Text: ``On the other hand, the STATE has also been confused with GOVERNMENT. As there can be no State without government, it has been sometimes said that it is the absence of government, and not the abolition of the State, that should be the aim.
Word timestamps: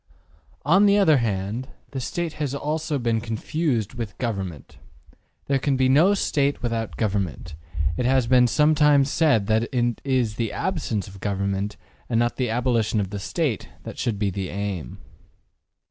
``On 0.65 0.87
the 0.87 0.97
other 0.97 1.17
hand, 1.17 1.67
the 1.91 1.99
STATE 1.99 2.33
has 2.41 2.55
also 2.55 2.97
been 2.97 3.21
confused 3.21 3.93
with 3.93 4.17
GOVERNMENT. 4.17 4.79
As 4.79 5.17
there 5.45 5.59
can 5.59 5.77
be 5.77 5.89
no 5.89 6.15
State 6.15 6.63
without 6.63 6.97
government, 6.97 7.53
it 7.97 8.05
has 8.07 8.25
been 8.25 8.47
sometimes 8.47 9.11
said 9.11 9.45
that 9.45 9.71
it 9.71 10.01
is 10.03 10.37
the 10.37 10.51
absence 10.51 11.07
of 11.07 11.19
government, 11.19 11.77
and 12.09 12.17
not 12.19 12.37
the 12.37 12.49
abolition 12.49 12.99
of 12.99 13.11
the 13.11 13.19
State, 13.19 13.69
that 13.83 13.99
should 13.99 14.17
be 14.17 14.31
the 14.31 14.49
aim. 14.49 14.97